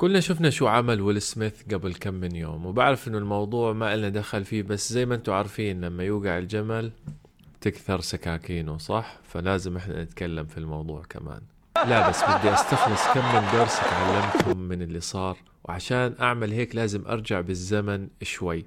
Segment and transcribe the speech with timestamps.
[0.00, 4.08] كلنا شفنا شو عمل ويل سميث قبل كم من يوم وبعرف إنه الموضوع ما لنا
[4.08, 6.92] دخل فيه بس زي ما أنتم عارفين لما يوقع الجمل
[7.60, 11.40] تكثر سكاكينه صح؟ فلازم إحنا نتكلم في الموضوع كمان.
[11.76, 17.06] لا بس بدي أستخلص كم من درس تعلمتهم من اللي صار وعشان أعمل هيك لازم
[17.06, 18.64] أرجع بالزمن شوي.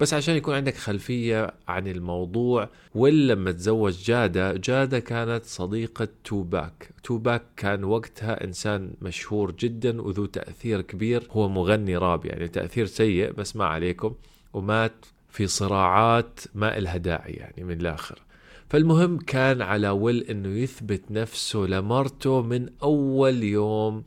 [0.00, 6.90] بس عشان يكون عندك خلفية عن الموضوع ويل لما تزوج جادة جادة كانت صديقة توباك.
[7.02, 11.28] توباك كان وقتها إنسان مشهور جدا وذو تأثير كبير.
[11.30, 14.14] هو مغني راب يعني تأثير سيء بس ما عليكم.
[14.52, 18.22] ومات في صراعات ما إلها داعي يعني من الآخر.
[18.68, 24.04] فالمهم كان على ويل إنه يثبت نفسه لمرته من أول يوم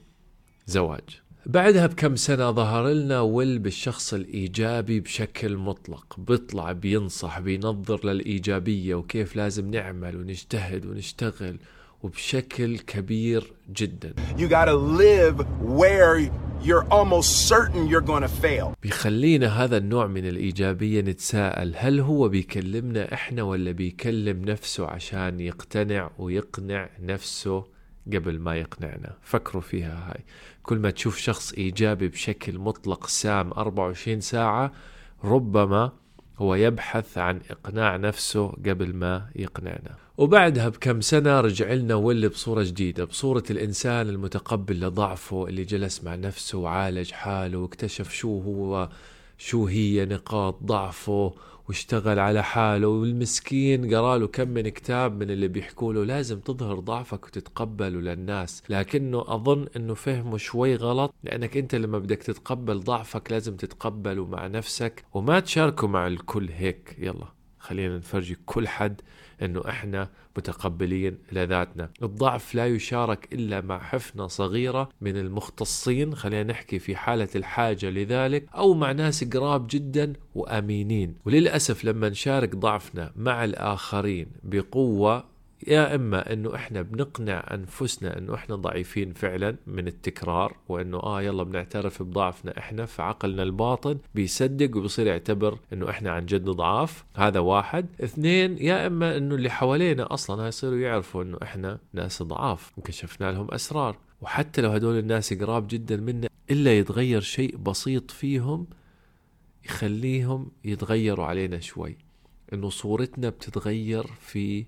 [0.65, 1.20] زواج.
[1.45, 9.35] بعدها بكم سنة ظهر لنا ويل بالشخص الإيجابي بشكل مطلق بيطلع بينصح بينظر للإيجابية وكيف
[9.35, 11.57] لازم نعمل ونجتهد ونشتغل
[12.03, 15.45] وبشكل كبير جدا You gotta live
[15.79, 16.19] where
[16.63, 18.73] you're almost certain you're gonna fail.
[18.83, 26.11] بيخلينا هذا النوع من الإيجابية نتساءل هل هو بيكلمنا إحنا ولا بيكلم نفسه عشان يقتنع
[26.19, 27.63] ويقنع نفسه
[28.07, 29.15] قبل ما يقنعنا.
[29.21, 30.23] فكروا فيها هاي.
[30.63, 34.71] كل ما تشوف شخص إيجابي بشكل مطلق سام 24 ساعة
[35.23, 35.91] ربما
[36.37, 39.95] هو يبحث عن إقناع نفسه قبل ما يقنعنا.
[40.17, 46.15] وبعدها بكم سنة رجع لنا ويل بصورة جديدة بصورة الإنسان المتقبل لضعفه اللي جلس مع
[46.15, 48.89] نفسه وعالج حاله واكتشف شو هو
[49.37, 51.33] شو هي نقاط ضعفه.
[51.69, 56.03] واشتغل على حاله والمسكين قرأ له كم من كتاب من اللي بيحكوا له.
[56.03, 58.63] لازم تظهر ضعفك وتتقبله للناس.
[58.69, 64.47] لكنه أظن إنه فهمه شوي غلط لأنك أنت لما بدك تتقبل ضعفك لازم تتقبله مع
[64.47, 66.49] نفسك وما تشاركه مع الكل.
[66.49, 67.40] هيك يلا.
[67.61, 69.01] خلينا نفرجي كل حد
[69.41, 71.89] إنه إحنا متقبلين لذاتنا.
[72.03, 76.15] الضعف لا يشارك إلا مع حفنة صغيرة من المختصين.
[76.15, 81.15] خلينا نحكي في حالة الحاجة لذلك أو مع ناس قراب جدا وأمينين.
[81.25, 85.30] وللأسف لما نشارك ضعفنا مع الآخرين بقوة
[85.67, 91.43] يا إما إنه إحنا بنقنع أنفسنا إنه إحنا ضعيفين فعلا من التكرار وإنه آه يلا
[91.43, 97.05] بنعترف بضعفنا إحنا فعقلنا الباطن بيصدق وبصير يعتبر إنه إحنا عن جد ضعاف.
[97.15, 97.85] هذا واحد.
[98.03, 102.71] اثنين يا إما إنه اللي حوالينا أصلا هيصيروا يعرفوا إنه إحنا ناس ضعاف.
[102.77, 103.97] وكشفنا لهم أسرار.
[104.21, 108.67] وحتى لو هدول الناس قراب جدا منا إلا يتغير شيء بسيط فيهم
[109.65, 111.97] يخليهم يتغيروا علينا شوي.
[112.53, 114.65] إنه صورتنا بتتغير في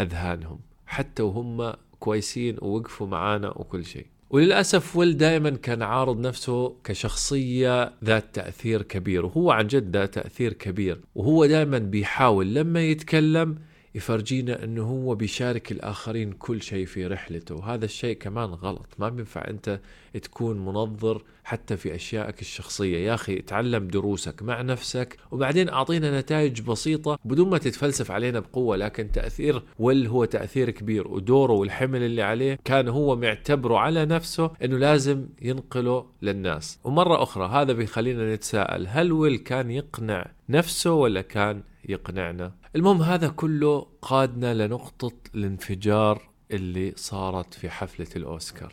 [0.00, 4.06] أذهانهم حتى وهم كويسين ووقفوا معانا وكل شيء.
[4.30, 10.52] وللأسف ويل دائما كان عارض نفسه كشخصية ذات تأثير كبير وهو عن جد ذات تأثير
[10.52, 13.58] كبير وهو دائما بيحاول لما يتكلم
[13.94, 17.54] يفرجينا أنه هو بيشارك الآخرين كل شيء في رحلته.
[17.54, 18.86] وهذا الشيء كمان غلط.
[18.98, 19.80] ما بينفع أنت
[20.22, 22.98] تكون منظر حتى في أشيائك الشخصية.
[22.98, 28.76] يا أخي اتعلم دروسك مع نفسك وبعدين أعطينا نتائج بسيطة بدون ما تتفلسف علينا بقوة
[28.76, 34.50] لكن تأثير ويل هو تأثير كبير ودوره والحمل اللي عليه كان هو معتبره على نفسه
[34.64, 36.78] إنه لازم ينقله للناس.
[36.84, 43.28] ومرة أخرى هذا بيخلينا نتساءل هل ويل كان يقنع نفسه ولا كان يقنعنا؟ المهم هذا
[43.28, 48.70] كله قادنا لنقطة الانفجار اللي صارت في حفلة الأوسكار.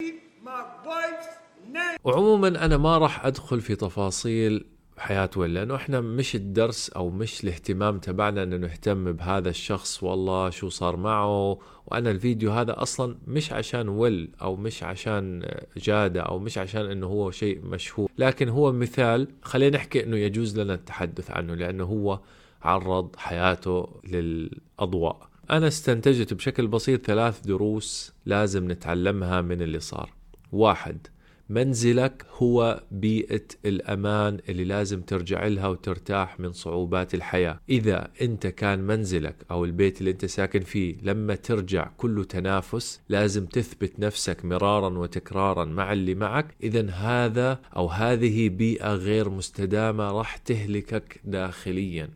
[2.04, 4.66] وعموما أنا ما راح أدخل في تفاصيل
[4.98, 10.50] حياة ويل لأنه إحنا مش الدرس أو مش الاهتمام تبعنا أنه نهتم بهذا الشخص والله
[10.50, 16.40] شو صار معه؟ وأنا الفيديو هذا أصلا مش عشان ويل أو مش عشان جادة أو
[16.40, 21.32] مش عشان أنه هو شيء مشهور لكن هو مثال خلينا نحكي أنه يجوز لنا التحدث
[21.32, 22.20] عنه لأنه هو
[22.62, 25.30] عرض حياته للأضواء.
[25.50, 30.14] أنا استنتجت بشكل بسيط ثلاث دروس لازم نتعلمها من اللي صار.
[30.52, 31.08] واحد
[31.50, 37.60] منزلك هو بيئة الأمان اللي لازم ترجع لها وترتاح من صعوبات الحياة.
[37.70, 43.46] إذا أنت كان منزلك أو البيت اللي أنت ساكن فيه لما ترجع كله تنافس لازم
[43.46, 46.56] تثبت نفسك مرارا وتكرارا مع اللي معك.
[46.64, 52.10] إذا هذا أو هذه بيئة غير مستدامة راح تهلكك داخليا.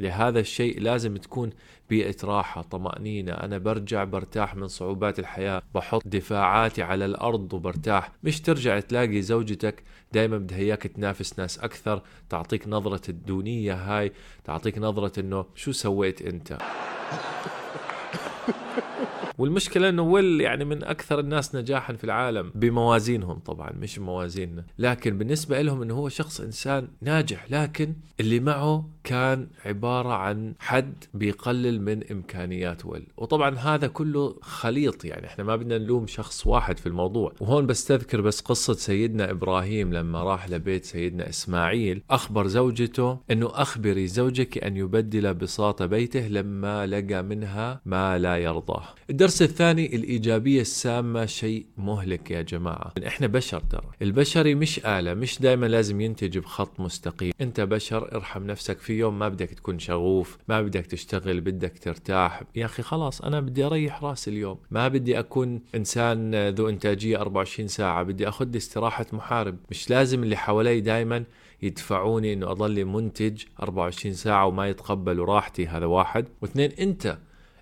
[0.00, 1.50] لهذا الشيء لازم تكون
[1.90, 3.32] بيئة راحة طمأنينة.
[3.32, 8.12] أنا برجع برتاح من صعوبات الحياة بحط دفاعاتي على الأرض وبرتاح.
[8.22, 9.82] مش ترجع تلاقي زوجتك
[10.12, 14.12] دائما بدها إياك تنافس ناس أكثر تعطيك نظرة الدونية هاي
[14.44, 16.58] تعطيك نظرة إنه شو سويت أنت؟
[19.40, 25.18] والمشكلة إنه ويل يعني من أكثر الناس نجاحا في العالم بموازينهم طبعا مش موازيننا لكن
[25.18, 31.82] بالنسبة لهم إنه هو شخص إنسان ناجح لكن اللي معه كان عبارة عن حد بيقلل
[31.82, 33.06] من إمكانيات ويل.
[33.16, 37.32] وطبعا هذا كله خليط يعني إحنا ما بدنا نلوم شخص واحد في الموضوع.
[37.40, 42.02] وهون بستذكر بس قصة سيدنا إبراهيم لما راح لبيت سيدنا إسماعيل.
[42.10, 48.84] أخبر زوجته إنه أخبري زوجك أن يبدل بساط بيته لما لقى منها ما لا يرضاه.
[49.10, 52.92] الدرس الثاني الإيجابية السامة شيء مهلك يا جماعة.
[53.06, 53.90] إحنا بشر ترى.
[54.02, 57.32] البشري مش آلة مش دائما لازم ينتج بخط مستقيم.
[57.40, 62.42] أنت بشر ارحم نفسك في يوم ما بدك تكون شغوف ما بدك تشتغل بدك ترتاح.
[62.56, 64.58] يا أخي خلاص أنا بدي أريح رأسي اليوم.
[64.70, 68.02] ما بدي أكون إنسان ذو إنتاجية 24 ساعة.
[68.02, 69.56] بدي أخذ استراحة محارب.
[69.70, 71.24] مش لازم اللي حوالي دائما
[71.62, 76.28] يدفعوني إنه أضل منتج 24 ساعة وما يتقبلوا راحتي هذا واحد.
[76.42, 77.18] واثنين أنت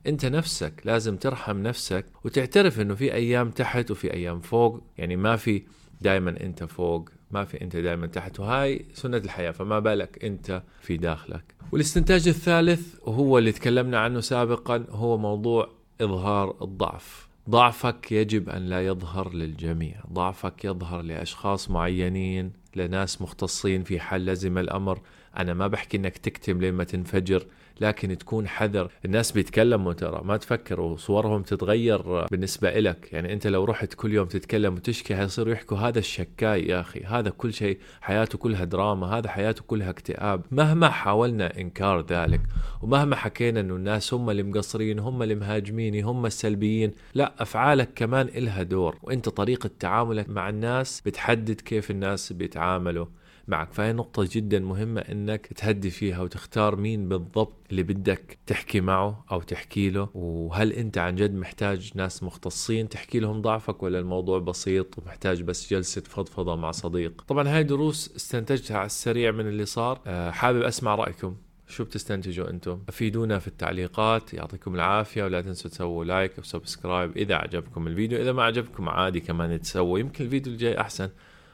[0.07, 4.83] أنت نفسك لازم ترحم نفسك وتعترف إنه في أيام تحت وفي أيام فوق.
[4.99, 5.63] يعني ما في
[6.01, 9.51] دائما أنت فوق ما في أنت دائما تحت وهاي سنة الحياة.
[9.51, 11.55] فما بالك أنت في داخلك.
[11.73, 17.29] والاستنتاج الثالث وهو اللي تكلمنا عنه سابقا هو موضوع إظهار الضعف.
[17.51, 20.03] ضعفك يجب أن لا يظهر للجميع.
[20.13, 25.01] ضعفك يظهر لأشخاص معينين لناس مختصين في حل لزم الأمر.
[25.39, 27.47] أنا ما بحكي إنك تكتم لين ما تنفجر
[27.81, 28.91] لكن تكون حذر.
[29.05, 33.13] الناس بيتكلموا ترى ما تفكر وصورهم تتغير بالنسبة إلك.
[33.13, 37.31] يعني أنت لو رحت كل يوم تتكلم وتشكي هيصيروا يحكوا هذا الشكاي يا أخي هذا
[37.31, 40.43] كل شيء حياته كلها دراما هذا حياته كلها اكتئاب.
[40.51, 42.41] مهما حاولنا إنكار ذلك
[42.83, 48.29] ومهما حكينا أنه الناس هم اللي مقصرين هم اللي مهاجمين هم السلبيين لا أفعالك كمان
[48.29, 48.97] إلها دور.
[49.03, 53.07] وأنت طريقة تعاملك مع الناس بتحدد كيف الناس بيتعاملوا.
[53.49, 53.73] معك.
[53.73, 59.41] فهي نقطة جدا مهمة إنك تهدي فيها وتختار مين بالضبط اللي بدك تحكي معه أو
[59.41, 60.09] تحكي له.
[60.15, 65.71] وهل أنت عن جد محتاج ناس مختصين تحكي لهم ضعفك ولا الموضوع بسيط ومحتاج بس
[65.71, 70.01] جلسة فضفضة مع صديق؟ طبعا هاي دروس استنتجتها على السريع من اللي صار.
[70.07, 71.37] أه حابب أسمع رأيكم.
[71.67, 74.35] شو بتستنتجوا أنتم؟ أفيدونا في التعليقات.
[74.35, 78.21] يعطيكم العافية ولا تنسوا تسووا like و subscribe إذا عجبكم الفيديو.
[78.21, 79.99] إذا ما عجبكم عادي كمان تسووا.
[79.99, 81.09] يمكن الفيديو الجاي أحسن.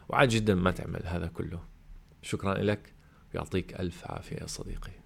[0.08, 1.73] وعادي جدا ما تعمل هذا كله.
[2.24, 2.92] شكرا لك.
[3.34, 5.03] يعطيك ألف عافية يا صديقي.